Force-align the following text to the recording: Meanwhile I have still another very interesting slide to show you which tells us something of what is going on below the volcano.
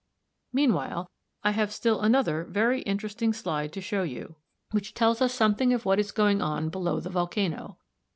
Meanwhile 0.51 1.11
I 1.43 1.51
have 1.51 1.71
still 1.71 2.01
another 2.01 2.43
very 2.45 2.81
interesting 2.81 3.33
slide 3.33 3.71
to 3.73 3.81
show 3.81 4.01
you 4.01 4.35
which 4.71 4.95
tells 4.95 5.21
us 5.21 5.31
something 5.31 5.73
of 5.73 5.85
what 5.85 5.99
is 5.99 6.11
going 6.11 6.41
on 6.41 6.69
below 6.69 6.99
the 6.99 7.11
volcano. 7.11 7.77